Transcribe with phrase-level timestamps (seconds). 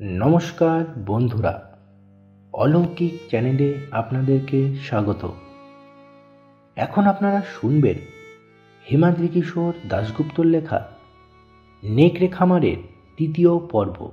[0.00, 1.76] নমস্কার বন্ধুরা।
[2.52, 5.28] অলৌকিক চ্যানেলে আপনাদেরকে স্বাগত।
[6.76, 7.96] এখন আপনারা শুনবেন
[8.90, 10.88] হেমাদ্রি কিশোর দাশগুপ্তর লেখা
[11.84, 12.76] নেকড়ে খামারের
[13.16, 14.10] তৃতীয় পর্ব।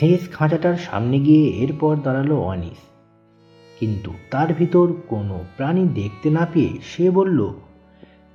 [0.00, 2.80] শেষ খাঁচাটার সামনে গিয়ে এরপর দাঁড়াল অনিস।
[3.80, 7.52] কিন্তু তার ভিতর কোনো প্রাণী দেখতে না পেয়ে সে বলল,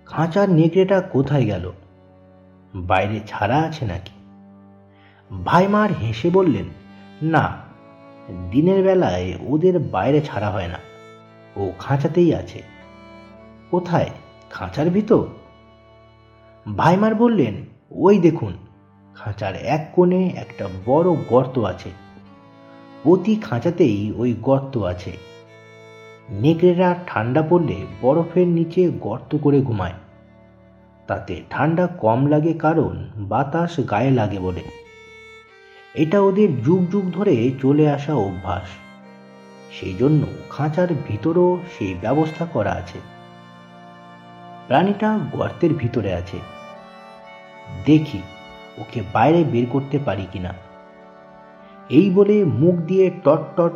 [0.06, 1.72] খাঁচার নেকড়েটা কোথায় গেল?
[2.76, 4.12] বাইরে ছাড়া আছে নাকি?
[5.44, 6.66] ভাইমার হেসে বললেন,
[7.22, 7.58] না,
[8.52, 10.78] দিনের বেলায় ওদের বাইরে ছাড়া হয় না।
[11.58, 12.64] ও খাঁচাতেই আছে।
[13.72, 14.10] কোথায়?
[14.50, 15.28] খাঁচার ভিতর?
[16.78, 17.54] ভাইমার বললেন,
[17.92, 18.54] ওই দেখুন,
[19.16, 21.92] খাঁচার এক কোণে একটা বড় গর্ত আছে।
[23.04, 25.18] প্রতি খাঁচাতেই ওই গর্ত আছে।
[26.30, 29.94] নেকড়েরা ঠান্ডা পড়লে বরফের নিচে গর্ত করে ঘুমায়।
[31.08, 34.64] তাতে ঠান্ডা কম লাগে কারণ বাতাস গায়ে লাগে বলে।
[35.94, 38.68] এটা ওদের যুগ যুগ ধরে চলে আসা অভ্যাস।
[39.80, 43.00] সেই জন্য খাঁচার ভিতরও সেই ব্যবস্থা করা আছে।
[44.68, 46.40] প্রাণীটা গর্তের ভিতরে আছে।
[47.86, 48.22] দেখি
[48.78, 50.54] ওকে বাইরে বের করতে পারি কিনা।
[51.90, 53.72] এই বলে মুখ দিয়ে টট টট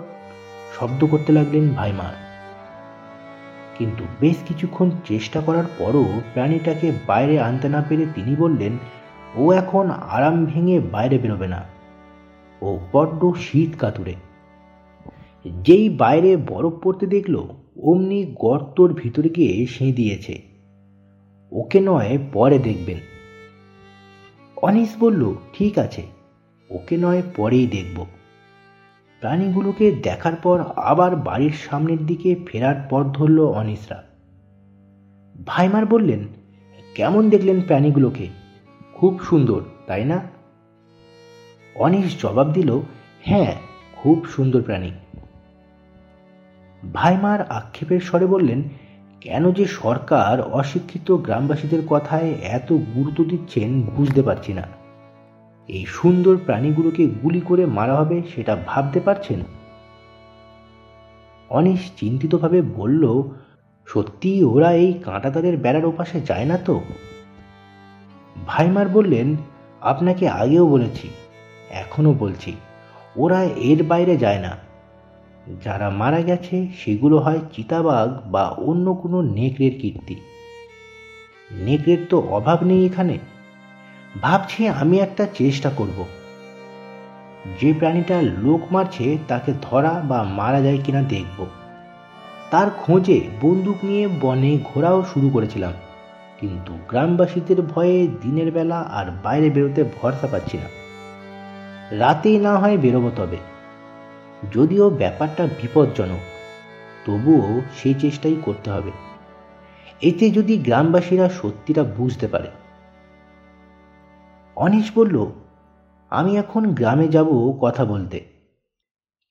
[0.80, 2.29] শব্দ করতে লাগলেন ভাইমার।
[3.80, 8.78] কিন্তু বেশ কিছুক্ষণ চেষ্টা করার পরও প্রাণীটাকে বাইরে আনতে না পেরে তিনি বললেন,
[9.36, 11.66] ও এখন আরাম ভেঙে বাইরে বেরোবে না।
[12.62, 14.16] ও বড্ড শীত কাতুরে।
[15.64, 17.36] যেই বাইরে বরফ পড়তে দেখল,
[17.84, 20.42] অমনি গর্তর ভিতরে গিয়ে সে দিয়েছে
[21.52, 23.00] ওকে নয় পরে দেখবেন।
[24.58, 26.04] অনিস বলল, ঠিক আছে,
[26.70, 28.06] ওকে নয় পরেই দেখব।
[29.20, 34.04] প্রাণীগুলোকে দেখার পর আবার বাড়ির সামনের দিকে ফেরার পথ ধরল অনিসরা।
[35.48, 36.28] ভাইমার বললেন,
[36.96, 38.28] কেমন দেখলেন প্রাণীগুলোকে?
[38.94, 40.22] খুব সুন্দর, তাই না?
[41.76, 42.80] অনিস জবাব দিল
[43.22, 43.56] হ্যাঁ
[43.96, 44.92] খুব সুন্দর প্রাণী।
[46.94, 48.64] ভাইমার আক্ষেপের স্বরে বললেন,
[49.22, 54.79] কেন যে সরকার অশিক্ষিত গ্রামবাসীদের কথায় এত গুরুত্ব দিচ্ছেন বুঝতে পারছি না।
[55.70, 59.40] এই সুন্দর প্রাণীগুলোকে গুলি করে মারা হবে সেটা ভাবতে পারছেন?
[61.50, 63.24] অনিশ চিন্তিতভাবে বলল,
[63.86, 66.82] সত্যি ওরা এই কাঁটাতারের বেড়ার ওপাশে যায় না তো?
[68.48, 69.36] ভাইমার বললেন,
[69.82, 71.10] আপনাকে আগেও বলেছি
[71.70, 72.56] এখনও বলছি,
[73.16, 74.58] ওরা এর বাইরে যায় না।
[75.64, 80.16] যারা মারা গেছে সেগুলো হয় চিতাবাঘ বা অন্য কোনো নেকড়ের কীর্তি।
[81.52, 83.18] নেকড়ের তো অভাব নেই এখানে।
[84.22, 86.06] ভাবছি আমি একটা চেষ্টা করব।
[87.62, 91.46] যে প্রাণীটা লোক মারছে তাকে ধরা বা মারা যায় কিনা দেখব।
[92.52, 95.74] তার খোঁজে বন্দুক নিয়ে বনে ঘোরাও শুরু করেছিলাম,
[96.40, 100.68] কিন্তু গ্রামবাসীদের ভয়ে দিনের বেলা আর বাইরে বেরোতে ভরসা পাচ্ছি না।
[101.98, 103.38] রাতেই না হয় বেরোবো তবে।
[104.54, 106.24] যদিও ব্যাপারটা বিপজ্জনক,
[107.06, 108.92] তবুও সেই চেষ্টাই করতে হবে।
[110.02, 112.50] এতে যদি গ্রামবাসীরা সত্যিটা বুঝতে পারে
[114.60, 115.26] অনিশ বলল,
[116.10, 118.26] আমি এখন গ্রামে যাব কথা বলতে।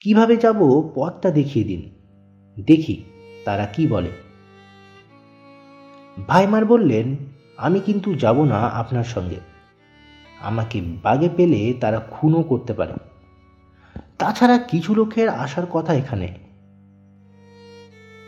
[0.00, 1.90] কীভাবে যাব পথটা দেখিয়ে দিন।
[2.66, 3.04] দেখি
[3.44, 4.10] তারা কি বলে।
[6.28, 7.16] ভাইমার বললেন,
[7.56, 9.36] আমি কিন্তু যাব না আপনার সঙ্গে।
[10.40, 12.92] আমাকে বাগে পেলে তারা খুনও করতে পারে।
[14.18, 16.28] তাছাড়া কিছু লোকের আসার কথা এখানে।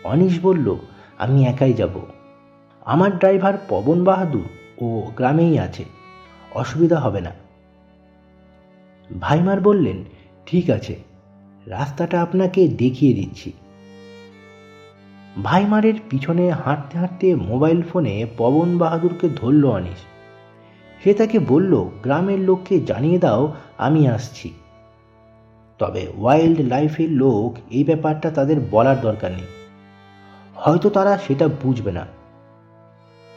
[0.05, 0.77] অনিশ বলল,
[1.19, 2.01] আমি একাই যাব।
[2.81, 4.49] আমার ড্রাইভার পবন বাহাদুর
[4.83, 6.00] ও গ্রামেই আছে।
[6.55, 7.31] অসুবিধা হবে না।
[9.21, 10.05] ভাইমার বললেন,
[10.47, 10.97] ঠিক আছে,
[11.67, 13.53] রাস্তাটা আপনাকে দেখিয়ে দিচ্ছি।
[15.45, 19.99] ভাইমারের পিছনে হাঁটতে হাঁটতে মোবাইল ফোনে পবন বাহাদুরকে ধরল অনিশ।
[21.05, 24.55] সে তাকে বলল, গ্রামের লোককে জানিয়ে দাও, আমি আসছি।
[25.79, 29.45] তবে ওয়াইল্ড লাইফের লোক এই ব্যাপারটা তাদের বলার দরকার নেই।
[30.57, 32.20] হয়তো তারা সেটা বুঝবে না।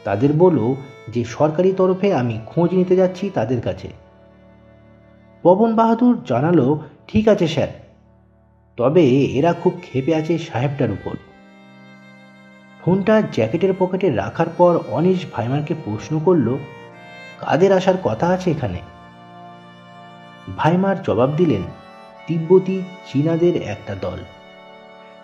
[0.04, 0.76] তাদের বলো
[1.08, 3.88] যে সরকারি তরফে আমি খোঁজ নিতে যাচ্ছি তাদের কাছে।
[5.42, 7.68] পবন বাহাদুর জানালো, ঠিক আছে স্যার।
[8.76, 11.16] তবে এরা খুব ক্ষেপে আছে সাহেবটার উপর।
[12.80, 16.58] ফোনটা জ্যাকেটের পকেটে রাখার পর অনিশ ভাইমারকে প্রশ্ন করল,
[17.40, 18.78] কাদের আসার কথা আছে এখানে?
[20.56, 21.62] ভাইমার জবাব দিলেন
[22.26, 24.18] তিব্বতী চীনাদের একটা দল।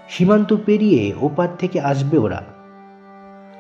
[0.09, 2.60] সীমান্ত পেরিয়ে ওপার থেকে আসবে ওরা।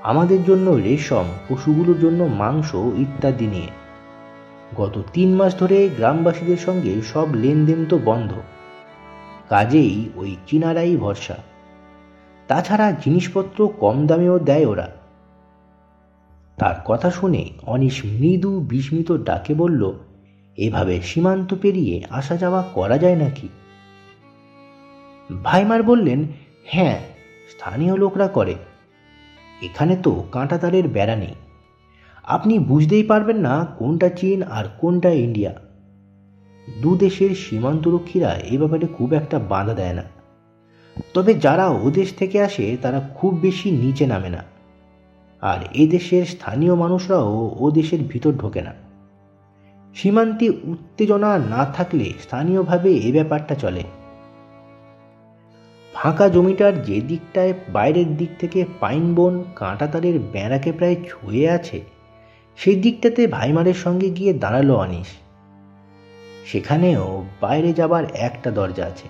[0.02, 3.68] আমাদের জন্য রেশম, পশুগুলোর জন্য মাংস ইত্যাদি নিয়ে।
[4.76, 8.32] গত তিন মাস ধরে গ্রামবাসীদের সঙ্গে সব লেনদেন তো বন্ধ।
[9.48, 11.36] কাজেই ওই চীনারাই ভরসা।
[12.48, 14.92] তাছাড়া জিনিসপত্র কম দামেও দেয় ওরা।
[16.56, 19.92] তার কথা শুনে অনিশ মৃদু বিস্মিত ডাকে বলল,
[20.56, 23.48] এভাবে সীমান্ত পেরিয়ে আসা যাওয়া করা যায় নাকি?
[25.42, 26.24] ভাইমার বললেন
[26.64, 27.00] হ্যাঁ
[27.50, 28.54] স্থানীয় লোকরা করে।
[29.62, 31.34] এখানে তো কাঁটাতারের বেড়া নেই।
[32.24, 35.54] আপনি বুঝতেই পারবেন না কোনটা চীন আর কোনটা ইন্ডিয়া।
[36.82, 40.02] দু দেশের সীমান্তরক্ষীরা এ ব্যাপারে খুব একটা বাধা দেয় না।
[41.14, 44.44] তবে যারা ও দেশ থেকে আসে, তারা খুব বেশি নিচে নামে না।
[45.40, 48.74] আর এ দেশের স্থানীয় মানুষরাও ও দেশের ভিতর ঢোকে না।
[49.94, 53.82] সীমান্তে উত্তেজনা না থাকলে স্থানীয়ভাবে এ ব্যাপারটা চলে।
[56.02, 61.80] ফাঁকা জমিটার যে দিকটায় বাইরের দিক থেকে পাইন বন কাঁটাতারের বেড়াকে প্রায় ছুঁয়ে আছে,
[62.56, 65.06] সেই দিকটাতে ভাইমারের সঙ্গে গিয়ে দাঁড়াল অনিশ
[66.46, 69.08] সেখানেও বাইরে যাবার একটা দরজা আছে।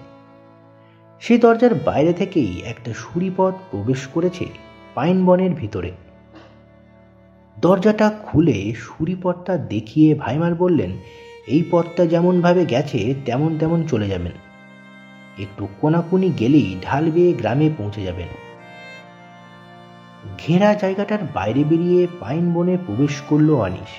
[1.18, 4.46] সে দরজার বাইরে থেকেই একটা সুরিপথ প্রবেশ করেছে
[4.94, 5.92] পাইন বনের ভিতরে।
[7.60, 10.90] দরজাটা খুলে সুরিপথটা দেখিয়ে ভাইমার বললেন,
[11.46, 14.32] এই পথটা যেমনভাবে গেছে, তেমন তেমন চলে যাবেন।
[15.42, 18.28] একটু কোনাকুনি গেলেই ঢাল বেয়ে গ্রামে পৌঁছে যাবেন।
[20.38, 23.92] ঘেরা জায়গাটার বাইরে বেরিয়ে পাইন বনে প্রবেশ করল অনিশ।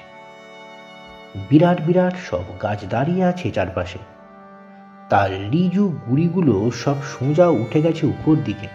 [1.49, 3.99] বিরাট বিরাট সব গাছ দাঁড়িয়ে আছে চারপাশে।
[5.09, 8.67] তার রিজু গুড়িগুলো সব সোজা উঠে গেছে উপর দিকে।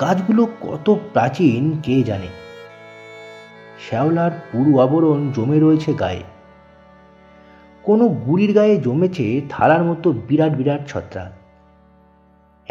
[0.00, 2.26] গাছগুলো কত প্রাচীন, কে জানে?
[3.88, 6.22] শ্যাওলার পুরু আবরণ জমে রয়েছে গায়ে।
[7.82, 11.41] কোনো গুড়ির গায়ে জমেছে থালার মতো বিরাট বিরাট ছত্রাক।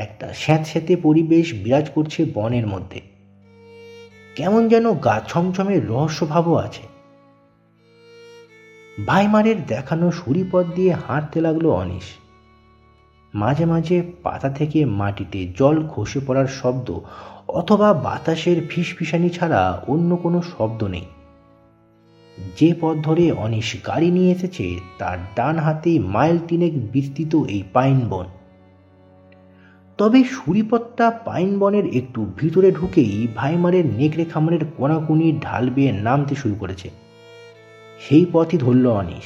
[0.02, 3.02] একটা স্যাঁতস্যাঁতে পরিবেশ বিরাজ করছে বনের মধ্যে।
[4.36, 6.84] কেমন যেন গা ছমছমে রহস্যভাবও আছে।
[9.06, 12.08] ভাইমারের দেখানো সুরিপথ দিয়ে হাঁটতে লাগল অনিশ।
[13.34, 17.00] মাঝে মাঝে পাতা থেকে মাটিতে জল খসে পড়ার শব্দ
[17.48, 21.06] অথবা বাতাসের ফিসফিসানি ছাড়া অন্য কোনো শব্দ নেই।
[22.58, 24.66] যে পথ ধরে অনিশ গাড়ি নিয়ে এসেছে,
[24.98, 28.26] তার ডান হাতে মাইল তিনেক বিস্তৃত এই পাইন বন।
[30.02, 36.56] তবে সুরিপথটা পাইন বনের একটু ভিতরে ঢুকেই ভাইমারের নেকড়ে খামারের কোনাকুনি ঢাল বেয়ে নামতে শুরু
[36.56, 36.90] করেছে।
[38.00, 39.24] সেই পথই ধরল অনিশ।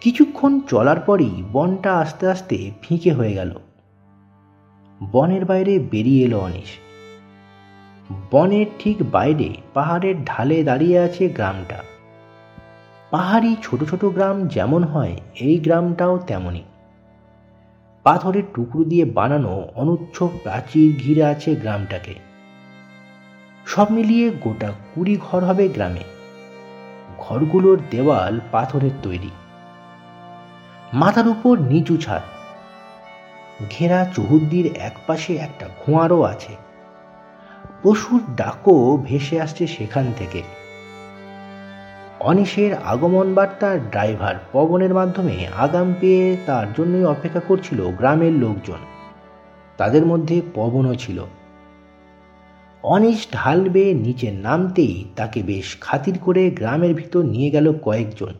[0.00, 3.54] কিছুক্ষণ চলার পরই বনটা আস্তে আস্তে ফিঁকে হয়ে গেল।
[5.12, 6.78] বনের বাইরে বেরিয়ে এলো অনিশ।
[8.30, 11.82] বনের ঠিক বাইরে পাহাড়ের ঢালে দাঁড়িয়ে আছে গ্রামটা।
[13.10, 16.62] পাহাড়ি ছোট ছোট গ্রাম যেমন হয়, এই গ্রামটাও তেমনই।
[18.08, 22.14] পাথরের টুকরো দিয়ে বানানো অনুচ্ছ প্রাচীর ঘিরে আছে গ্রামটাকে।
[23.66, 26.04] সব মিলিয়ে গোটা কুড়ি ঘর হবে গ্রামে।
[27.18, 29.30] ঘরগুলোর দেওয়াল পাথরের তৈরি।
[30.92, 32.22] মাথার উপর নিচু ছাদ।
[33.70, 36.56] ঘেরা চৌহদ্দির একপাশে একটা খোঁয়ারও আছে।
[37.82, 40.42] পশুর ডাকও ভেসে আসছে সেখান থেকে।
[42.20, 48.78] অনিশের আগমন বার্তার ড্রাইভার পবনের মাধ্যমে আগাম পেয়ে তার জন্যই অপেক্ষা করছিল গ্রামের লোকজন।
[49.76, 51.24] তাদের মধ্যে পবনও ছিল।
[52.82, 58.34] অনিশ ঢাল বেয়ে নিচে নামতেই তাকে বেশ খাতির করে গ্রামের ভিতর নিয়ে গেল কয়েকজন।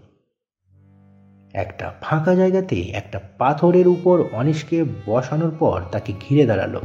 [1.53, 6.81] একটা ফাঁকা জায়গাতে একটা পাথরের উপর অনিশকে বসানোর পর তাকে ঘিরে দাঁড়াল।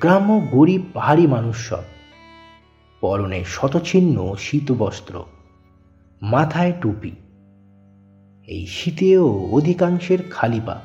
[0.00, 2.01] গ্রাম্য গরিব পাহাড়ি মানুষ সব।
[3.02, 5.24] পরনে শতছিন্ন শীতবস্ত্র,
[6.22, 7.12] মাথায় টুপি।
[8.48, 10.80] এই শীতেও অধিকাংশের খালি পা।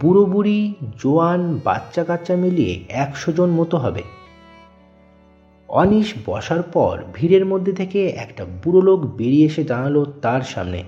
[0.00, 4.02] বুড়ো বুড়ি, জোয়ান বাচ্চা কাচ্চা মিলিয়ে একশো জন মতো হবে।
[5.68, 10.82] অনিশ বসার পর ভিড়ের মধ্যে থেকে একটা বুড়ো লোক বেরিয়ে এসে দাঁড়াল তার সামনে।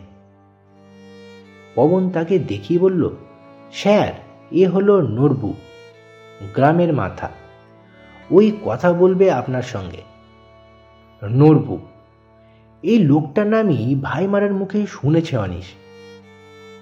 [1.75, 3.11] পবন তাকে দেখিয়ে বলল,
[3.73, 4.13] স্যার,
[4.51, 5.55] এ হলো নরবু,
[6.55, 7.31] গ্রামের মাথা।
[8.31, 10.03] ওই কথা বলবে আপনার সঙ্গে।
[11.23, 11.79] নরবু
[12.83, 15.65] এই লোকটার নামই ভাইমারার মুখে শুনেছে অনিশ।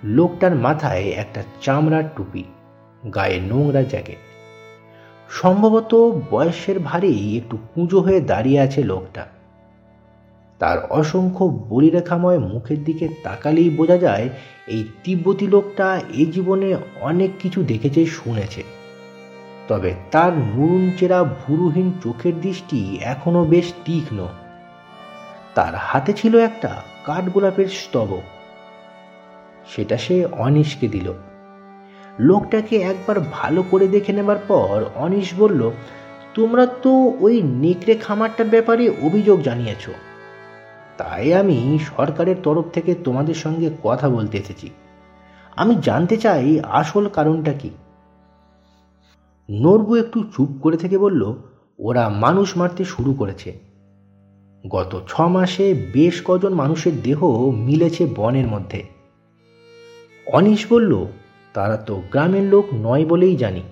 [0.05, 2.45] লোকটার মাথায় একটা চামড়ার টুপি,
[3.15, 4.19] গায়ে নোংরা জ্যাকেট।
[5.31, 5.95] সম্ভবত
[6.31, 9.27] বয়সের ভারেই একটু কুঁজো হয়ে দাঁড়িয়ে আছে লোকটা।
[10.59, 14.29] তার অসংখ্য বলিরেখাময় মুখের দিকে তাকালেই বোঝা যায়,
[14.67, 18.78] এই তিব্বতী লোকটা এই জীবনে অনেক কিছু দেখেছে, শুনেছে।
[19.69, 24.27] তবে তার নুরুন চেরা ভুরুহীন চোখের দৃষ্টি এখনও বেশ তীক্ষ্ণ।
[25.55, 28.23] তার হাতে ছিল একটা কাঠগোলাপের স্তবক।
[29.69, 31.13] সেটা সে অনিশকে দিল।
[32.19, 35.71] লোকটাকে একবার ভালো করে দেখে নেবার পর অনিশ বলল,
[36.35, 39.89] তোমরা তো ওই নেকড়ে খামারটার ব্যাপারে অভিযোগ জানিয়েছ।
[40.99, 44.71] তাই আমি সরকারের তরফ থেকে তোমাদের সঙ্গে কথা বলতে এসেছি।
[45.57, 47.71] আমি জানতে চাই আসল কারণটা কি?
[49.51, 51.35] নরবু একটু চুপ করে থেকে বলল,
[51.79, 53.59] ওরা মানুষ মারতে শুরু করেছে।
[54.69, 58.83] গত ছ মাসে বেশ কজন মানুষের দেহ মিলেছে বনের মধ্যে।
[60.27, 61.07] অনিশ বলল,
[61.55, 63.63] তারা তো গ্রামের লোক নয় বলেই জানি।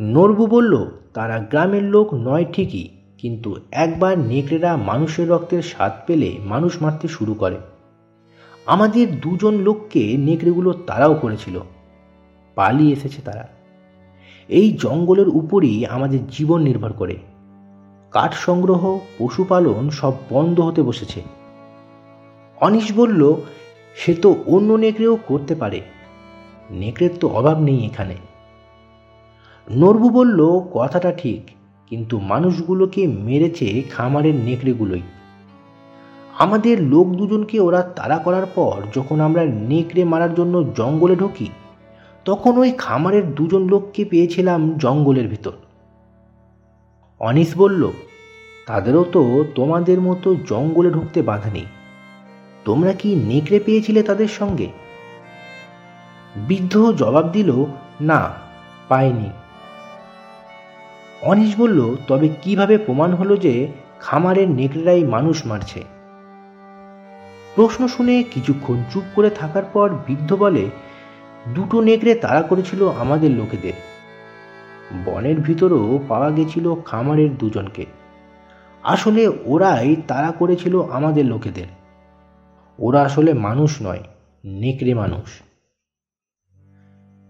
[0.00, 2.88] নরবু বলল, তারা গ্রামের লোক নয় ঠিকই,
[3.18, 7.56] কিন্তু একবার নেকড়েরা মানুষের রক্তের স্বাদ পেলে মানুষ মারতে শুরু করে।
[8.66, 11.60] আমাদের দুজন লোককে নেকড়েগুলো তারাও করেছিল।
[12.54, 13.57] পালিয়ে এসেছে তারা।
[14.48, 17.16] এই জঙ্গলের উপরই আমাদের জীবন নির্ভর করে।
[18.10, 21.22] কাঠ সংগ্রহ, পশুপালন সব বন্ধ হতে বসেছে।
[22.60, 23.34] অনিশ বলল,
[23.96, 25.80] সে তো অন্য নেকড়েও করতে পারে।
[26.70, 28.14] নেকড়ের তো অভাব নেই এখানে।
[29.70, 31.50] নরবু বলল, কথাটা ঠিক,
[31.88, 35.02] কিন্তু মানুষগুলোকে মেরেছে খামারের নেকড়েগুলোই।
[36.38, 41.48] আমাদের লোক দুজনকে ওরা তাড়া করার পর যখন আমরা নেকড়ে মারার জন্য জঙ্গলে ঢুকি
[42.28, 45.52] তখন ওই খামারের দুজন লোককে পেয়েছিলাম জঙ্গলের ভিতর।
[47.20, 47.92] অনিস বলল,
[48.66, 51.64] তাদেরও তো তোমাদের মতো জঙ্গলে ঢুকতে বাধা নেই।
[52.64, 54.68] তোমরা কি নেকড়ে পেয়েছিলে তাদের সঙ্গে?
[56.36, 57.64] বৃদ্ধ জবাব দিল,
[58.00, 58.20] না
[58.88, 59.30] পায়নি
[61.22, 63.68] অনিশ বলল, তবে কীভাবে প্রমাণ হলো যে
[64.00, 65.84] খামারের নেকড়েরাই মানুষ মারছে?
[67.54, 70.70] প্রশ্ন শুনে কিছুক্ষণ চুপ করে থাকার পর বৃদ্ধ বলে
[71.54, 73.72] দুটো নেকড়ে তাড়া করেছিল আমাদের লোকেদের।
[75.04, 77.86] বনের ভিতরও পাওয়া গেছিল খামারের দুজনকে।
[78.82, 81.66] আসলে ওরাই তাড়া করেছিল আমাদের লোকেদের।
[82.78, 84.02] ওরা আসলে মানুষ নয়,
[84.44, 85.42] নেকড়ে মানুষ।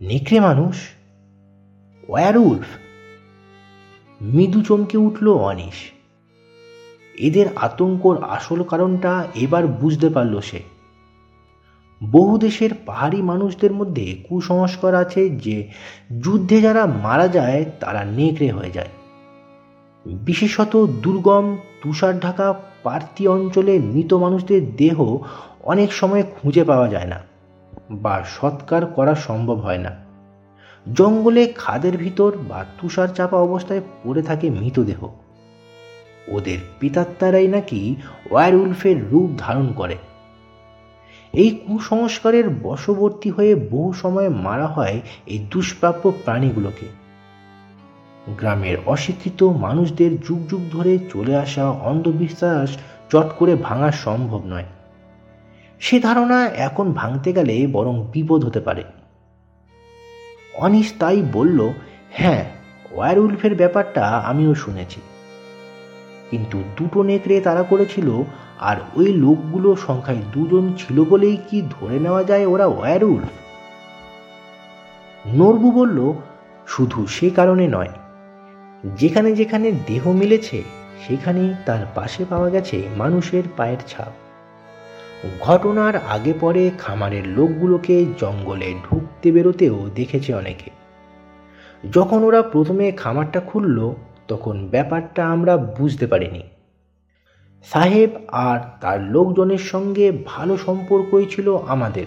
[0.00, 0.88] নেকড়ে মানুষ?
[2.08, 2.66] ওয়ারউলফ
[4.20, 5.92] মৃদু চমকে উঠল অনিশ।
[7.14, 10.77] এদের আতঙ্কর আসল কারণটা এবার বুঝতে পারল সে।
[12.02, 15.68] বহু দেশের পাহাড়ি মানুষদের মধ্যে কুসংস্কার আছে যে
[16.20, 18.88] যুদ্ধে যারা মারা যায়, তারা নেকড়ে হয়ে যায়।
[20.06, 25.18] বিশেষত দুর্গম, তুষার ঢাকা পার্তি অঞ্চলে মৃত মানুষদের দেহ
[25.62, 27.22] অনেক সময় খুঁজে পাওয়া যায় না
[27.90, 29.96] বা সৎকার করা সম্ভব হয় না।
[30.94, 35.08] জঙ্গলে খাদের ভিতর বা তুষার চাপা অবস্থায় পড়ে থাকে মৃতদেহ
[36.28, 37.96] ওদের পিতাত্তারাই নাকি
[38.30, 39.96] ওয়ার উলফের রূপ ধারণ করে।
[41.32, 46.86] এই কুসংস্কারের বশবর্তী হয়ে বহু সময় মারা হয় এই দুষ্প্রাপ্য প্রাণীগুলোকে।
[48.36, 52.76] গ্রামের অশিক্ষিত মানুষদের যুগ যুগ ধরে চলে আসা অন্ধবিশ্বাস
[53.10, 54.64] চট করে ভাঙা সম্ভব নয়।
[55.80, 58.84] সে ধারণা এখন ভাঙতে গেলে বরং বিপদ হতে পারে।
[60.54, 61.70] অনিশ তাই বলল
[62.10, 62.44] হ্যাঁ
[62.92, 65.00] ওয়ার উলফের ব্যাপারটা আমিও শুনেছি।
[66.30, 68.22] কিন্তু দুটো নেকড়ে তারা করেছিল
[68.60, 73.28] আর ওই লোকগুলো সংখ্যায় দুজন ছিল বলেই কি ধরে নেওয়া যায় ওরা ওয়ার উলফ
[75.26, 76.12] নরবু বলল,
[76.66, 77.88] শুধু সে কারণে নয়।
[78.96, 80.62] যেখানে যেখানে দেহ মিলেছে
[81.08, 84.12] সেখানে তার পাশে পাওয়া গেছে মানুষের পায়ের ছাপ।
[85.40, 90.70] ঘটনার আগে পরে খামারের লোকগুলোকে জঙ্গলে ঢুকতে বেরোতেও দেখেছে অনেকে।
[91.92, 93.94] যখন ওরা প্রথমে খামারটা খুলল,
[94.28, 96.42] তখন ব্যাপারটা আমরা বুঝতে পারিনি।
[97.62, 102.06] সাহেব আর তার লোকজনের সঙ্গে ভালো সম্পর্কই ছিল আমাদের।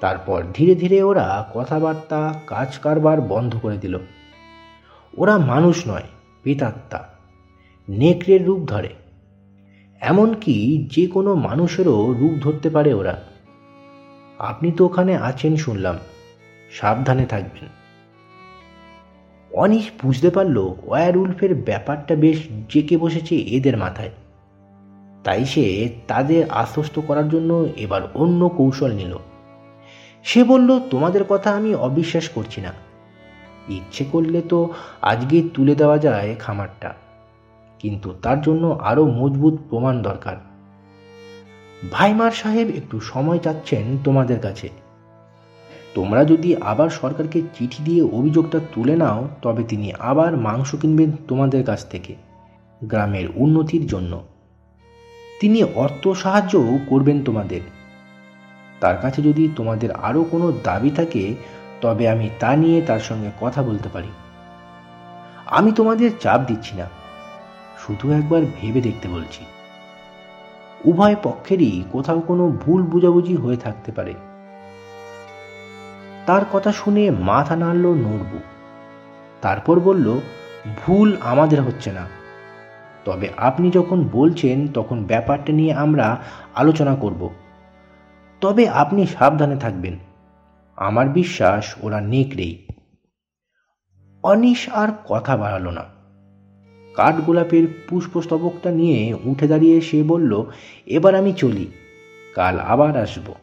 [0.00, 3.98] তারপর ধীরে ধীরে ওরা কথাবার্তা কাজ কারবার বন্ধ করে দিল।
[5.18, 6.02] ওরা মানুষ নয়,
[6.42, 7.04] পিতাত্মা,
[7.88, 8.88] নেকড়ের রূপ ধরে।
[10.00, 13.22] এমনকি যে কোনো মানুষেরও রূপ ধরতে পারে ওরা।
[14.38, 15.98] আপনি তো ওখানে আছেন শুনলাম,
[16.72, 17.68] সাবধানে থাকবেন।
[19.50, 24.10] অনিশ বুঝতে পারল ওয়ার উলফের ব্যাপারটা বেশ জেকে বসেছে এদের মাথায়।
[25.26, 29.16] তাই সে তাদের আশ্বস্ত করার জন্য এবার অন্য কৌশল নিল।
[30.24, 32.72] সে বলল, তোমাদের কথা আমি অবিশ্বাস করছি না।
[33.68, 36.94] ইচ্ছে করলে তো আজকে তুলে দেওয়া যায় খামারটা।
[37.80, 40.36] কিন্তু তার জন্য আরও মজবুত প্রমাণ দরকার।
[41.92, 44.68] ভাইমার সাহেব একটু সময় চাচ্ছেন তোমাদের কাছে।
[45.94, 51.64] তোমরা যদি আবার সরকারকে চিঠি দিয়ে অভিযোগটা তুলে নাও, তবে তিনি আবার মাংস কিনবেন তোমাদের
[51.64, 52.14] কাছ থেকে,
[52.84, 54.20] গ্রামের উন্নতির জন্য।
[55.40, 57.60] তিনি অর্থ সাহায্যও করবেন তোমাদের।
[58.80, 61.34] তার কাছে যদি তোমাদের আরও কোনো দাবি থাকে,
[61.80, 64.08] তবে আমি তা নিয়ে তার সঙ্গে কথা বলতে পারি।
[65.46, 66.86] আমি তোমাদের চাপ দিচ্ছি না,
[67.78, 69.44] শুধু একবার ভেবে দেখতে বলছি।
[70.84, 74.14] উভয় পক্ষেরই কোথাও কোনো ভুল বুঝাবুঝি হয়ে থাকতে পারে।
[76.26, 78.38] তার কথা শুনে মাথা নাড়ল নড়বু
[79.42, 80.20] তারপর বলল,
[80.76, 82.04] ভুল আমাদের হচ্ছে না।
[83.06, 86.06] তবে আপনি যখন বলছেন, তখন ব্যাপারটা নিয়ে আমরা
[86.54, 87.30] আলোচনা করব।
[88.40, 89.98] তবে আপনি সাবধানে থাকবেন।
[90.76, 92.66] আমার বিশ্বাস, ওরা নেকড়েই
[94.22, 95.84] অনিশ আর কথা বাড়ালো না।
[96.94, 100.44] কাঠগোলাপের পুষ্পস্তবকটা নিয়ে উঠে দাঁড়িয়ে সে বলল,
[100.86, 101.66] এবার আমি চলি,
[102.34, 103.34] কাল আবার আসব।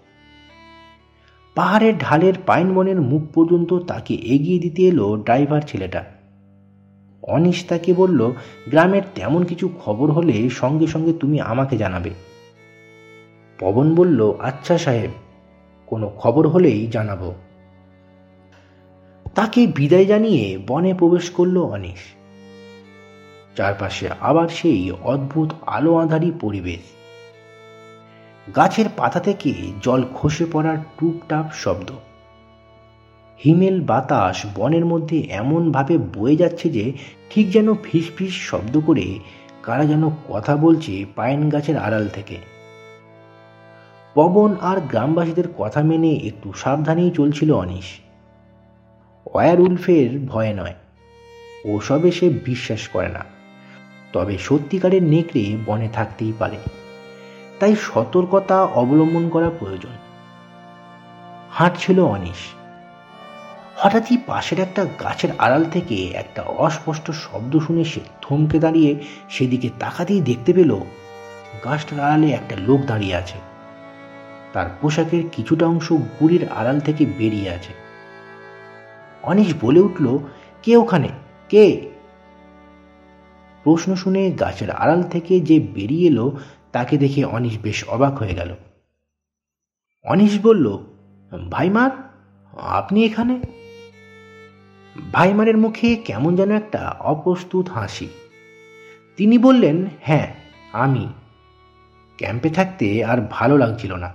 [1.56, 6.06] পাহাড়ের ঢালের পাইন বনের মুখ পর্যন্ত তাকে এগিয়ে দিতে এলো ড্রাইভার ছেলেটা।
[7.24, 8.32] অনিশ তাকে বলল,
[8.70, 12.10] গ্রামের তেমন কিছু খবর হলে সঙ্গে সঙ্গে তুমি আমাকে জানাবে।
[13.60, 15.10] পবন বলল আচ্ছা সাহেব,
[15.86, 17.34] কোনো খবর হলেই জানাব।
[19.36, 22.14] তাকে বিদায় জানিয়ে বনে প্রবেশ করল অনিশ।
[23.58, 26.80] চারপাশে আবার সেই অদ্ভুত আলো আঁধারি পরিবেশ।
[28.56, 31.92] গাছের পাতা থেকে জল খসে পড়ার টুপটাপ শব্দ।
[33.46, 36.94] হিমেল বাতাস বনের মধ্যে এমনভাবে বয়ে যাচ্ছে যে
[37.30, 39.20] ঠিক যেন ফিস ফিস শব্দ করে
[39.64, 42.38] কারা যেন কথা বলছে পাইন গাছের আড়াল থেকে।
[44.14, 48.00] পবন আর গ্রামবাসীদের কথা মেনে একটু সাবধানেই চলছিল অনিশ।
[49.34, 50.74] ওয়ার উলফের ভয় নয়।
[51.66, 53.26] ওসবে সে বিশ্বাস করে না।
[54.14, 56.58] তবে সত্যিকারের নেকড়ে বনে থাকতেই পারে।
[57.60, 59.90] তাই সতর্কতা অবলম্বন করা প্রয়োজন।
[61.52, 62.63] হাঁটছিল অনিশ।
[63.84, 68.96] হঠাৎই পাশের একটা গাছের আড়াল থেকে একটা অস্পষ্ট শব্দ শুনে সে থমকে দাঁড়িয়ে
[69.30, 70.80] সেদিকে তাকাতেই দেখতে পেল
[71.64, 73.38] গাছটার আড়ালে একটা লোক দাঁড়িয়ে আছে।
[74.54, 77.74] তার পোশাকের কিছুটা অংশ গুড়ির আড়াল থেকে বেরিয়ে আছে।
[79.24, 80.20] অনিশ বলে উঠল,
[80.64, 81.10] কে ওখানে?
[81.50, 81.90] কে?
[83.64, 86.38] প্রশ্ন শুনে গাছের আড়াল থেকে যে বেরিয়ে এলো,
[86.72, 88.56] তাকে দেখে অনিশ বেশ অবাক হয়ে গেল।
[90.04, 90.78] অনিশ বলল,
[91.50, 91.92] ভাইমার,
[92.54, 93.63] আপনি এখানে?
[95.12, 98.08] ভাইমারের মুখে কেমন যেন একটা অপ্রস্তুত হাসি।
[99.18, 100.34] তিনি বললেন হ্যাঁ
[100.74, 101.08] আমি।
[102.18, 104.14] ক্যাম্পে থাকতে আর ভালো লাগছিল না।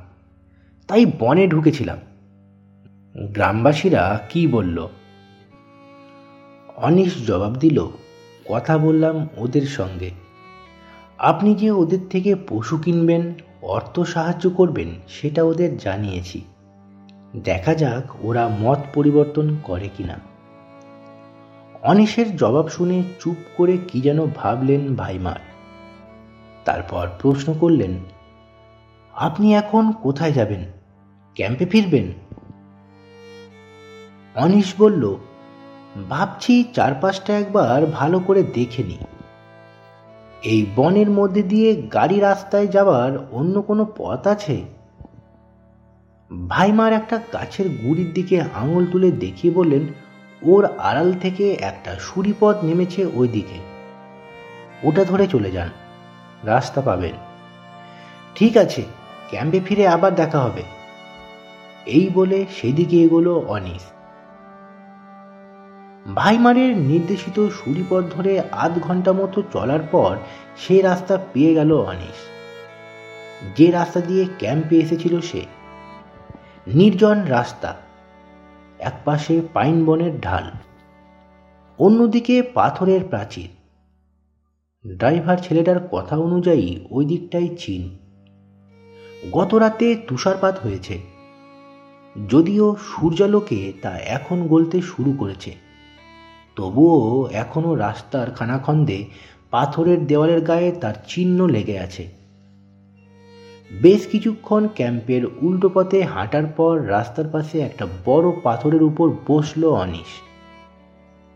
[0.86, 1.98] তাই বনে ঢুকেছিলাম।
[3.16, 4.88] গ্রামবাসীরা কি বলল?
[6.76, 7.86] অনিশ জবাব দিল,
[8.48, 10.10] কথা বললাম ওদের সঙ্গে।
[11.18, 16.44] আপনি যে ওদের থেকে পশু কিনবেন, অর্থ সাহায্য করবেন, সেটা ওদের জানিয়েছি।
[17.36, 20.37] দেখা যাক ওরা মত পরিবর্তন করে কিনা।
[21.82, 25.40] অনিশের জবাব শুনে চুপ করে কি যেন ভাবলেন ভাইমার।
[26.64, 27.98] তারপর প্রশ্ন করলেন,
[29.14, 30.64] আপনি এখন কোথায় যাবেন?
[31.34, 32.12] ক্যাম্পে ফিরবেন?
[34.34, 35.16] অনিশ বলল,
[36.08, 38.98] ভাবছি চারপাশটা একবার ভালো করে দেখে নি
[40.42, 44.62] এই বনের মধ্যে দিয়ে গাড়ি রাস্তায় যাওয়ার অন্য কোনো পথ আছে?
[46.48, 49.86] ভাইমার একটা গাছের গুড়ির দিকে আঙুল তুলে দেখিয়ে বললেন
[50.42, 53.58] ওর আড়াল থেকে একটা সুরিপথ নেমেছে ওই দিকে
[54.82, 55.68] ওটা ধরে চলে যান।
[56.44, 57.12] রাস্তা পাবেন।
[58.34, 58.84] ঠিক আছে,
[59.30, 60.62] ক্যাম্পে ফিরে আবার দেখা হবে।
[61.86, 63.82] এই বলে সেদিকে এগোলো অনিস।
[66.14, 70.16] ভাইমারের নির্দেশিত সুরিপথ ধরে আধ ঘণ্টা মতো চলার পর
[70.56, 72.16] সে রাস্তা পেয়ে গেল অনিশ
[73.56, 75.46] যে রাস্তা দিয়ে ক্যাম্পে এসেছিল সে।
[76.66, 77.76] নির্জন রাস্তা।
[78.80, 80.50] একপাশে পাইন বনের ঢাল,
[81.78, 83.48] অন্যদিকে পাথরের প্রাচীর।
[84.96, 87.82] ড্রাইভার ছেলেটার কথা অনুযায়ী ওই দিকটাই চীন।
[89.32, 90.98] গত রাতে তুষারপাত হয়েছে,
[92.28, 95.52] যদিও সূর্যালোকে তা এখন গলতে শুরু করেছে।
[96.56, 99.04] তবুও এখনও রাস্তার খানাখন্দে
[99.50, 102.17] পাথরের দেওয়ালের গায়ে তার চিহ্ন লেগে আছে।
[103.72, 110.22] বেশ কিছুক্ষণ ক্যাম্পের উল্টো পথে হাঁটার পর রাস্তার পাশে একটা বড় পাথরের উপর বসল অনিশ।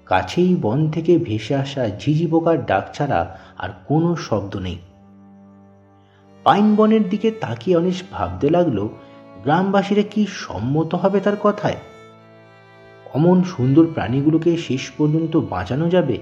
[0.06, 4.78] কাছেই বন থেকে ভেসে আসা ঝিঝি পোকার ডাক ছাড়া আর কোনো শব্দ নেই।
[6.44, 8.88] পাইন বনের দিকে তাকিয়ে অনিশ ভাবতে লাগল,
[9.42, 11.76] গ্রামবাসীরা কি সম্মত হবে তার কথায়?
[13.14, 16.18] অমন সুন্দর প্রাণীগুলোকে শেষ পর্যন্ত বাঁচানো যাবে?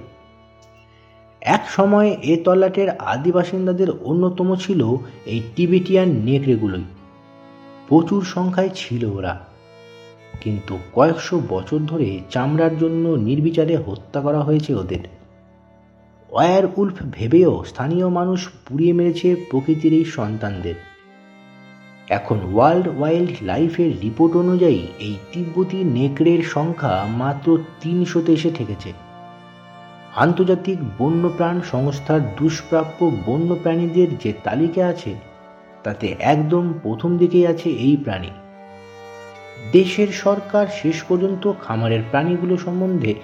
[1.40, 6.84] এক সময় এ তল্লাটের আদি বাসিন্দাদের অন্যতম ছিল এই টিবেটিয়ান নেকড়েগুলোই।
[7.88, 9.40] প্রচুর সংখ্যায় ছিল ওরা।
[10.40, 14.98] কিন্তু কয়েকশো বছর ধরে চামড়ার জন্য নির্বিচারে হত্যা করা হয়েছে ওদের।
[16.30, 20.74] ওয়ার উল্ফ ভেবেও স্থানীয় মানুষ পুড়িয়ে মেরেছে প্রকৃতির এই সন্তানদের।
[22.08, 29.09] এখন ওয়ার্ল্ড ওয়াইল্ড লাইফের রিপোর্ট অনুযায়ী এই তিব্বতী নেকড়ের সংখ্যা মাত্র তিনশোতে এসে ঠেকেছে।
[30.16, 35.14] আন্তর্জাতিক বন্যপ্রাণ সংস্থার দুষ্প্রাপ্য বন্য প্রাণীদের যে তালিকা আছে,
[35.82, 38.30] তাতে একদম প্রথম দিকেই আছে এই প্রাণী।
[39.72, 43.14] দেশের সরকার শেষ পর্যন্ত খামারের প্রাণীগুলো সম্বন্ধে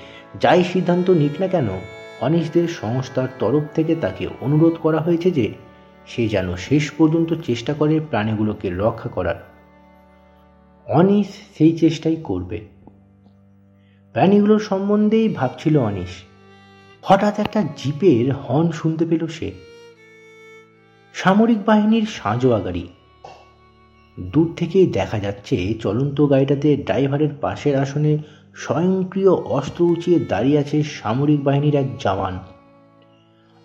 [0.41, 1.69] যাই সিদ্ধান্ত নিক না কেন
[2.21, 5.55] অনিশদের সংস্থার তরফ থেকে তাকে অনুরোধ করা হয়েছে যে,
[6.07, 9.35] সে যেন শেষ পর্যন্ত চেষ্টা করে প্রাণীগুলোকে রক্ষা করার।
[10.87, 11.27] অনিশ
[11.59, 12.61] সেই চেষ্টাই করবে।
[14.13, 16.36] প্রাণীগুলোর সম্বন্ধেই ভাবছিল অনিশ।
[17.09, 19.53] হঠাৎ একটা জিপের হর্ন শুনতে পেল সে।
[21.15, 22.89] সামরিক বাহিনীর সাঁজোয়া গাড়ি
[24.21, 28.19] দূর থেকেই দেখা যাচ্ছে চলন্ত গাড়িটাতে ড্রাইভারের পাশের আসনে
[28.55, 32.39] স্বয়ংক্রিয় অস্ত্র উঁচিয়ে দাঁড়িয়ে আছে সামরিক বাহিনীর এক জওয়ান।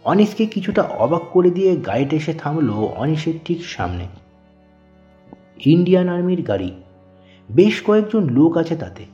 [0.04, 4.08] অনিশকে কিছুটা অবাক করে দিয়ে গাড়িটা এসে থামলো অনিশের ঠিক সামনে।
[5.65, 6.71] ইন্ডিয়ান আর্মির গাড়ি।
[7.51, 9.06] বেশ কয়েকজন লোক আছে তাতে।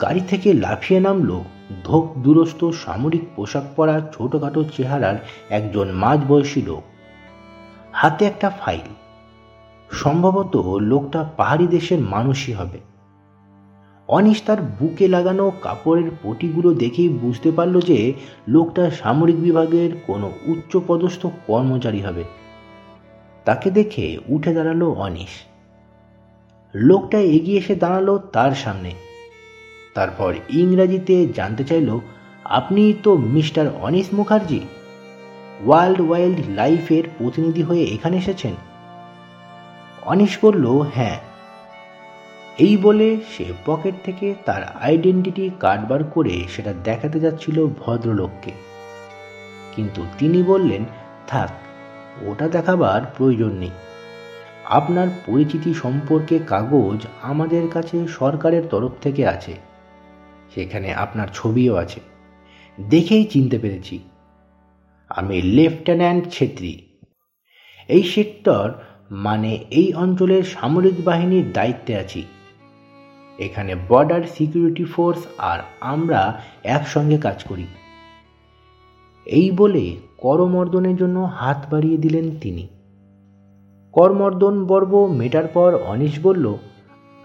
[0.00, 1.44] গাড়ি থেকে লাফিয়ে নামলো
[1.84, 5.14] ধোক দুরস্ত সামরিক পোশাক পরা ছোটখাটো চেহারার
[5.50, 6.82] একজন মাঝবয়সী লোক।
[7.92, 8.94] হাতে একটা ফাইল।
[9.90, 12.80] সম্ভবত লোকটা পাহাড়ি দেশের মানুষই হবে।
[14.08, 18.12] অনিশ তার বুকে লাগানো কাপড়ের পটিগুলো দেখেই বুঝতে পারল যে
[18.48, 22.24] লোকটা সামরিক বিভাগের কোনো উচ্চপদস্থ কর্মচারী হবে।
[23.44, 25.28] তাকে দেখে উঠে দাঁড়াল অনিশ
[26.74, 29.11] লোকটা এগিয়ে এসে দাঁড়াল তার সামনে।
[29.94, 31.98] তারপর ইংরাজিতে জানতে চাইল,
[32.44, 34.60] আপনি তো Mister Anish Mukherjee,
[35.66, 38.54] world wild লাইফের প্রতিনিধি হয়ে এখানে এসেছেন?
[40.02, 41.18] অনিশ বলল হ্যাঁ।
[42.58, 48.52] এই বলে সে পকেট থেকে তার আইডেন্টিটি কার্ড বার করে সেটা দেখাতে যাচ্ছিল ভদ্রলোককে।
[49.76, 50.84] কিন্তু তিনি বললেন,
[51.26, 51.50] থাক,
[52.26, 53.70] ওটা দেখাবার প্রয়োজন নেই।
[54.64, 59.71] আপনার পরিচিতি সম্পর্কে কাগজ আমাদের কাছে সরকারের তরফ থেকে আছে।
[60.54, 62.00] সেখানে আপনার ছবিও আছে।
[62.90, 63.98] দেখেই চিনতে পেরেছি।
[65.08, 66.82] আমি লেফটেন্যান্ট ছেত্রী।
[67.88, 68.72] এই সেক্টর
[69.10, 72.24] মানে এই অঞ্চলের সামরিক বাহিনীর দায়িত্বে আছি।
[73.38, 77.66] এখানে বর্ডার সিকিউরিটি ফোর্স আর আমরা একসঙ্গে কাজ করি।
[79.26, 82.68] এই বলে করমর্দনের জন্য হাত বাড়িয়ে দিলেন তিনি।
[83.92, 86.56] করমর্দন পর্ব মেটার পর অনিশ বলল,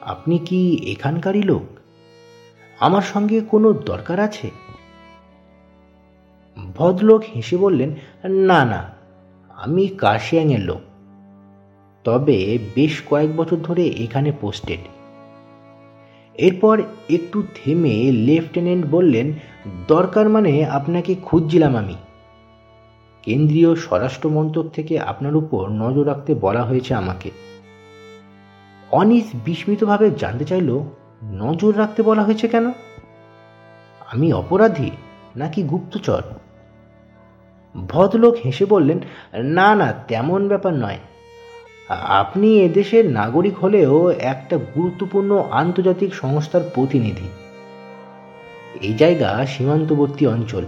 [0.02, 1.77] আপনি কি এখানকারই লোক?
[2.80, 4.52] আমার সঙ্গে কোনো দরকার আছে?
[6.76, 7.90] ভদ্রলোক হেসে বললেন,
[8.26, 8.82] না না,
[9.50, 10.82] আমি কাশিয়াংয়ের লোক।
[12.04, 14.80] তবে বেশ কয়েক বছর ধরে এখানে পোস্টেড
[16.36, 19.34] এরপর একটু থেমে লেফটেন্যান্ট বললেন,
[19.88, 21.96] দরকার মানে আপনাকে খুঁজছিলাম আমি।
[23.24, 27.32] কেন্দ্রীয় স্বরাষ্ট্র মন্ত্রক থেকে আপনার উপর নজর রাখতে বলা হয়েছে আমাকে।
[28.92, 30.70] অনিস বিস্মিতভাবে জানতে চাইল
[31.24, 32.72] নজর রাখতে বলা হয়েছে কেন?
[34.14, 34.92] আমি অপরাধী
[35.36, 36.22] নাকি গুপ্তচর?
[37.88, 39.00] ভদ্রলোক হেসে বললেন,
[39.44, 40.98] না না, তেমন ব্যাপার নয়।
[41.90, 47.30] আপনি এদেশের নাগরিক হলেও একটা গুরুত্বপূর্ণ আন্তর্জাতিক সংস্থার প্রতিনিধি।
[48.82, 50.66] এই জায়গা সীমান্তবর্তী অঞ্চল।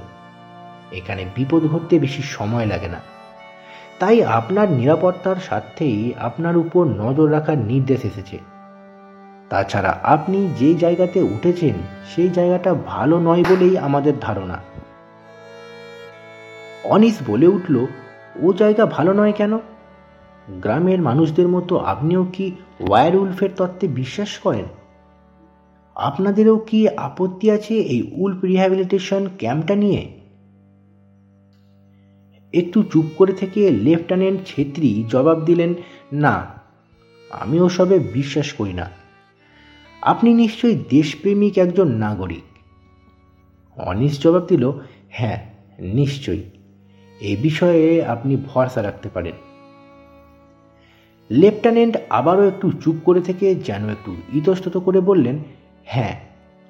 [0.91, 2.99] এখানে বিপদ ঘটতে বেশি সময় লাগে না।
[3.99, 8.58] তাই আপনার নিরাপত্তার স্বার্থেই আপনার উপর নজর রাখার নির্দেশ এসেছে।
[9.49, 11.73] তাছাড়া আপনি যে জায়গাতে উঠেছেন,
[12.15, 14.59] সেই জায়গাটা ভালো নয় বলেই আমাদের ধারণা।
[16.83, 17.85] অনিস বলে উঠল,
[18.41, 19.57] ও জায়গা ভালো নয় কেন?
[20.49, 24.65] গ্রামের মানুষদের মতো আপনিও কি ওয়ার উলফের তত্ত্বে বিশ্বাস করেন?
[25.95, 30.11] আপনাদেরও কি আপত্তি আছে এই উল্ফ রিহ্যাবিলিটেশন ক্যাম্পটা নিয়ে?
[32.53, 35.73] একটু চুপ করে থেকে লেফটেন্যান্ট ছেত্রী জবাব দিলেন,
[36.13, 36.47] না
[37.29, 38.98] আমি ওসবে বিশ্বাস করি না।
[40.01, 42.43] আপনি নিশ্চয়ই দেশপ্রেমিক একজন নাগরিক।
[43.79, 44.71] অনিস জবাব দিল
[45.09, 45.45] হ্যাঁ
[45.79, 46.43] নিশ্চয়ই।
[47.21, 49.33] এ বিষয়ে আপনি ভরসা রাখতে পারেন।
[51.31, 55.43] লেফটেন্যান্ট আবারও একটু চুপ করে থেকে যেন একটু ইতস্তত করে বললেন
[55.85, 56.19] হ্যাঁ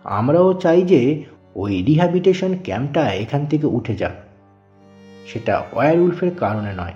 [0.04, 1.24] আমরাও চাই যে
[1.56, 4.14] ওই রিহ্যাবিটেশন ক্যাম্পটা এখান থেকে উঠে যাক।
[5.28, 6.94] সেটা ওয়ার উলফের কারণে নয়।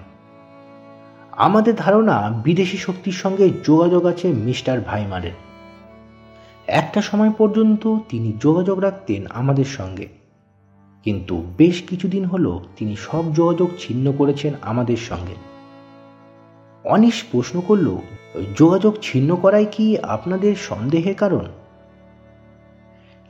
[1.32, 5.32] আমাদের ধারণা বিদেশি শক্তির সঙ্গে যোগাযোগ আছে মিস্টার ভাইমারের।
[6.68, 10.08] একটা সময় পর্যন্ত তিনি যোগাযোগ রাখতেন আমাদের সঙ্গে।
[11.04, 15.36] কিন্তু বেশ কিছুদিন হলো তিনি সব যোগাযোগ ছিন্ন করেছেন আমাদের সঙ্গে।
[16.84, 17.98] অনিশ প্রশ্ন করল,
[18.58, 21.46] যোগাযোগ ছিন্ন করাই কি আপনাদের সন্দেহের কারণ?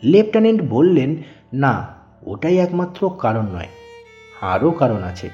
[0.03, 1.15] লেফটেন্যান্ট বললেন,
[1.53, 3.67] না, ওটাই একমাত্র কারণ নয়,
[4.41, 5.29] আরও কারণ আছে।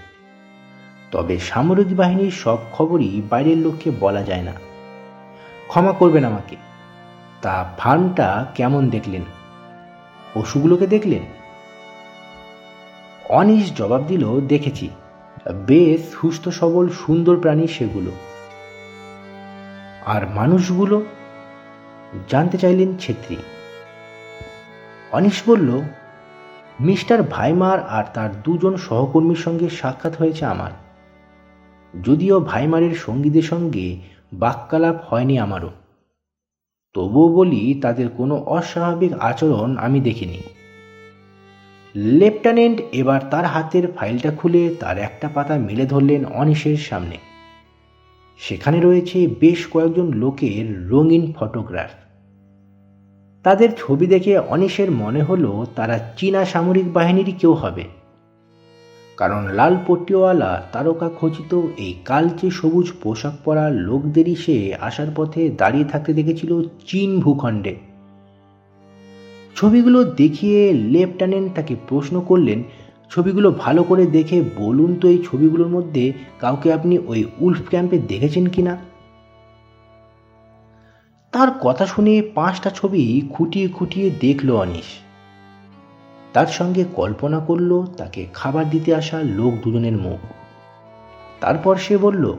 [1.12, 4.54] তবে সামরিক বাহিনীর সব খবরই বাইরের লোককে বলা যায় না।
[5.68, 6.69] ক্ষমা করবেন আমাকে।
[7.42, 9.22] তা ফার্মটা কেমন দেখলেন?
[10.34, 11.22] পশুগুলোকে দেখলেন?
[13.30, 14.90] অনিশ জবাব দিল, দেখেছি।
[15.66, 18.12] বেশ সুস্থ, সবল, সুন্দর প্রাণী সেগুলো।
[20.06, 21.06] আর মানুষগুলো?
[22.30, 23.36] জানতে চাইলেন ছেত্রী।
[25.12, 25.82] অনিশ বলল,
[26.80, 30.72] মিস্টার ভাইমার আর তার দুজন সহকর্মীর সঙ্গে সাক্ষাৎ হয়েছে আমার।
[32.04, 34.00] যদিও ভাইমারের সঙ্গীদের সঙ্গে
[34.34, 35.70] বাক্যালাপ হয়নি আমারও।
[36.94, 40.42] তবুও বলি, তাদের কোনো অস্বাভাবিক আচরণ আমি দেখিনি।
[41.96, 47.18] লেফটেন্যান্ট এবার তার হাতের ফাইলটা খুলে তার একটা পাতা মেলে ধরলেন অনিশের সামনে।
[48.38, 51.90] সেখানে রয়েছে বেশ কয়েকজন লোকের রঙিন ফটোগ্রাফ।
[53.44, 57.99] তাদের ছবি দেখে অনিশের মনে হলো, তারা চীনা সামরিক বাহিনীরই কেউ হবে।
[59.20, 65.86] কারণ লাল পট্টিওয়ালা তারকা খচিত এই কালচে সবুজ পোশাক পরা লোকদেরই সে আসার পথে দাঁড়িয়ে
[65.86, 66.52] থাকতে দেখেছিল
[66.88, 67.74] চীন ভূখণ্ডে।
[69.56, 72.64] ছবিগুলো দেখিয়ে লেফটেন্যান্ট তাকে প্রশ্ন করলেন,
[73.10, 78.46] ছবিগুলো ভালো করে দেখে বলুন তো এই ছবিগুলোর মধ্যে কাউকে আপনি ওই উল্ফ ক্যাম্পে দেখেছেন
[78.46, 78.74] কি না?
[81.34, 84.90] তার কথা শুনে পাঁচটা ছবি খুঁটিয়ে খুঁটিয়ে দেখল অনিশ।
[86.34, 90.20] তার সঙ্গে কল্পনা করল, তাকে খাবার দিতে আসা লোক দুজনের মুখ।
[91.42, 92.34] তারপর সে বলল,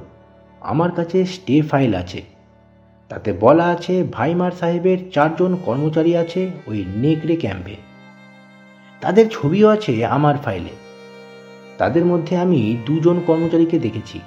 [0.60, 2.22] আমার কাছে স্টে ফাইল আছে।
[3.08, 7.76] তাতে বলা আছে, ভাইমার সাহেবের চারজন কর্মচারী আছে ওই নেকড়ে ক্যাম্পে।
[9.00, 10.70] তাদের ছবিও আছে আমার ফাইলে।
[11.78, 14.20] তাদের মধ্যে আমি দুজন কর্মচারীকে দেখেছি।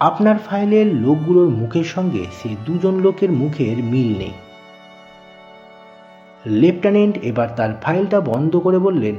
[0.00, 4.32] আপনার ফাইলের লোকগুলোর মুখের সঙ্গে সে দুজন লোকের মুখের মিল নেই।
[6.46, 9.14] লেফটেন্যান্ট এবার তার ফাইলটা বন্ধ করে বললেন,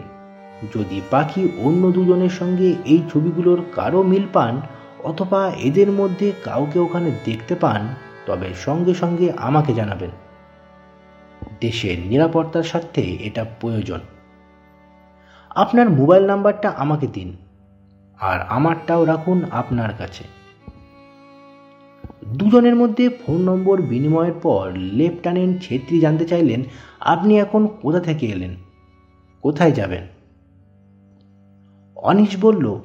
[0.75, 4.61] যদি বাকি অন্য দুজনের সঙ্গে এই ছবিগুলোর কারও মিল পান
[5.03, 7.87] অথবা এদের মধ্যে কাউকে ওখানে দেখতে পান,
[8.25, 10.09] তবে সঙ্গে সঙ্গে আমাকে জানাবেন।
[11.61, 13.99] দেশের নিরাপত্তার স্বার্থে এটা প্রয়োজন।
[15.49, 17.37] আপনার মোবাইল নাম্বারটা আমাকে দিন,
[18.19, 20.36] আর আমারটাও রাখুন আপনার কাছে।
[22.33, 26.63] দুজনের মধ্যে ফোন নম্বর বিনিময়ের পর লেফটেন্যান্ট ছেত্রী জানতে চাইলেন,
[26.99, 28.55] আপনি এখন কোথা থেকে এলেন?
[29.41, 30.07] কোথায় যাবেন?
[31.95, 32.79] অনিশ বলল,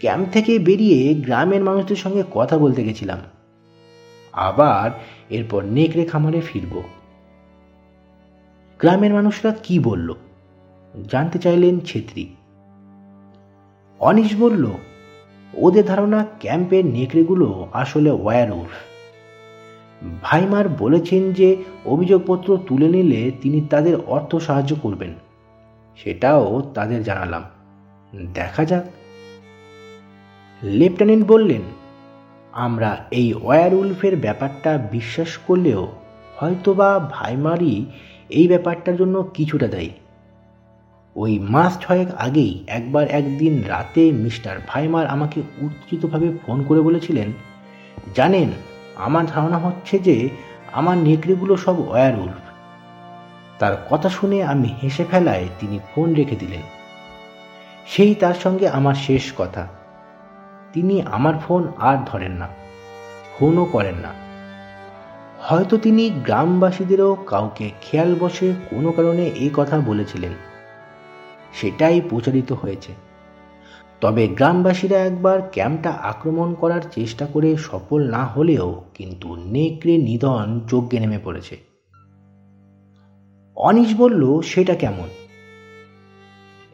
[0.00, 3.18] ক্যাম্প থেকে বেরিয়ে গ্রামের মানুষদের সঙ্গে কথা বলতে গেছিলাম।
[4.32, 4.90] আবার
[5.30, 6.82] এরপর নেকড়ে খামারে ফিরব।
[8.78, 10.14] গ্রামের মানুষরা কি বলল?
[11.10, 12.26] জানতে চাইলেন ছেত্রী।
[14.00, 14.70] অনিশ বলল
[15.54, 18.90] ওদের ধারণা ক্যাম্পের নেকড়েগুলো আসলে ওয়ার উল্ফ
[20.22, 25.14] ভাইমার বলেছেন যে অভিযোগপত্র তুলে নিলে তিনি তাদের অর্থ সাহায্য করবেন।
[25.96, 27.42] সেটাও তাদের জানালাম।
[28.34, 28.84] দেখা যাক।
[30.62, 31.62] লেফটেন্যান্ট বললেন,
[32.52, 35.88] আমরা এই ওয়ার উলফের ব্যাপারটা বিশ্বাস করলেও
[36.36, 37.86] হয়তোবা ভাইমারই
[38.28, 39.90] এই ব্যাপারটার জন্য কিছুটা দেয়।
[41.20, 47.28] ওই মাস ছয়েক আগেই একবার একদিন রাতে মিস্টার ভাইমার আমাকে উত্তেজিতভাবে ফোন করে বলেছিলেন,
[48.14, 48.48] জানেন,
[48.96, 50.16] আমার ধারণা হচ্ছে যে
[50.72, 52.44] আমার নেকড়েগুলো সব ওয়ার উল্ফ
[53.58, 56.64] তার কথা শুনে আমি হেসে ফেলায় তিনি ফোন রেখে দিলেন।
[57.86, 59.66] সেই তার সঙ্গে আমার শেষ কথা।
[60.72, 62.48] তিনি আমার ফোন আর ধরেন না,
[63.34, 64.12] ফোনও করেন না।
[65.40, 70.34] হয়তো তিনি গ্রামবাসীদেরও কাউকে খেয়াল বসে কোনো কারণে এই কথা বলেছিলেন।
[71.52, 72.92] সেটাই প্রচারিত হয়েছে।
[74.00, 81.00] তবে গ্রামবাসীরা একবার ক্যাম্পটা আক্রমণ করার চেষ্টা করে সফল না হলেও কিন্তু নেকড়ে নিধন যজ্ঞে
[81.00, 81.58] নেমে পড়েছে।
[83.56, 85.08] অনিশ বলল, সেটা কেমন?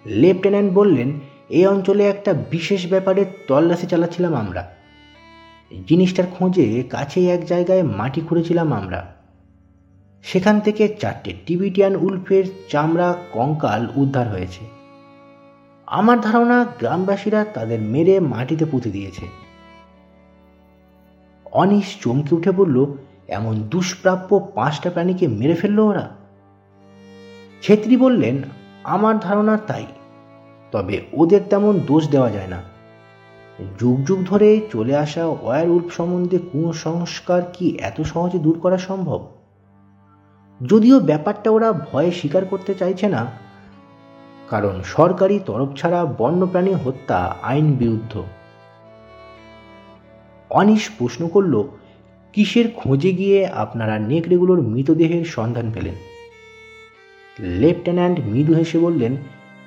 [0.06, 4.74] লেফটেন্যান্ট বললেন, এই অঞ্চলে একটা বিশেষ ব্যাপারে তল্লাশি চালাচ্ছিলাম আমরা।
[5.88, 9.15] জিনিসটার খোঁজে কাছেই এক জায়গায় মাটি খুঁড়েছিলাম আমরা।
[10.26, 14.64] সেখান থেকে চারটে টিবিটিয়ান উল্ফের চামড়া কঙ্কাল উদ্ধার হয়েছে।
[15.86, 19.26] আমার ধারণা গ্রামবাসীরা তাদের মেরে মাটিতে পুঁতে দিয়েছে।
[21.52, 22.86] অনিশ চমকে উঠে বলল,
[23.28, 26.08] এমন দুষ্প্রাপ্য পাঁচটা প্রাণীকে মেরে ফেলল ওরা?
[27.62, 28.42] ছেত্রী বললেন,
[28.84, 29.86] আমার ধারণা তাই,
[30.72, 32.62] তবে ওদের তেমন দোষ দেওয়া যায় না।
[33.80, 39.35] যুগ যুগ ধরে চলে আসা ওয়ার উল্ফ সম্বন্ধে কুসংস্কার কি এত সহজে দূর করা সম্ভব?
[40.60, 43.22] যদিও ব্যাপারটা ওরা ভয়ে স্বীকার করতে চাইছে না,
[44.50, 48.22] কারণ সরকারি তরফ ছাড়া বন্যপ্রাণী হত্যা আইন বিরুদ্ধ।
[50.50, 51.54] অনিশ প্রশ্ন করল,
[52.34, 55.96] কিসের খোঁজে গিয়ে আপনারা নেকড়েগুলোর মৃতদেহের সন্ধান পেলেন?
[57.60, 59.12] লেফটেন্যান্ট মৃদু হেসে বললেন,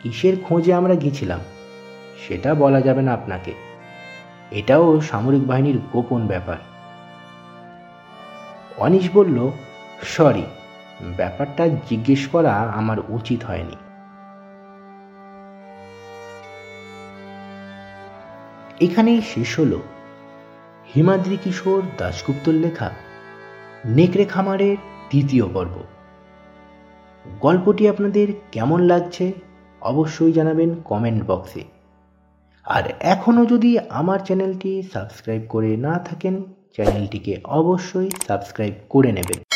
[0.04, 1.40] কিসের খোঁজে আমরা গিয়েছিলাম?
[2.24, 3.54] সেটা বলা যাবে না আপনাকে।
[4.52, 6.60] এটাও সামরিক বাহিনীর গোপন ব্যাপার।
[8.78, 9.38] অনিশ বলল,
[10.04, 10.46] সরি
[11.02, 13.78] ব্যাপারটা জিজ্ঞেস করা আমার উচিত হয়নি।
[18.80, 19.78] এখানেই শেষ হল
[20.96, 22.90] হিমাদ্রি কিশোর দাশগুপ্তর লেখা
[23.86, 24.78] নেকড়ে খামারের
[25.10, 25.84] তৃতীয় পর্ব।
[27.42, 29.32] গল্পটি আপনাদের কেমন লাগছে
[29.82, 31.64] অবশ্যই জানাবেন কমেন্ট বক্সে।
[32.66, 36.44] আর এখনও যদি আমার চ্যানেলটি সাবস্ক্রাইব করে না থাকেন,
[36.76, 39.49] চ্যানেলটিকে অবশ্যই সাবস্ক্রাইব করে নেবেন।